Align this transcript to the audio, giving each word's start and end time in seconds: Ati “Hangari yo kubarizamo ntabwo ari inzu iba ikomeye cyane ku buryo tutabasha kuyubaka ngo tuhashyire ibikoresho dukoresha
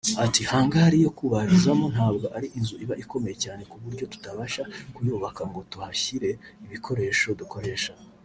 Ati 0.25 0.41
“Hangari 0.51 0.97
yo 1.05 1.11
kubarizamo 1.17 1.85
ntabwo 1.95 2.25
ari 2.37 2.47
inzu 2.57 2.75
iba 2.83 2.95
ikomeye 3.03 3.35
cyane 3.43 3.61
ku 3.69 3.75
buryo 3.83 4.03
tutabasha 4.13 4.63
kuyubaka 4.95 5.41
ngo 5.49 5.59
tuhashyire 5.71 6.29
ibikoresho 6.65 7.29
dukoresha 7.41 7.91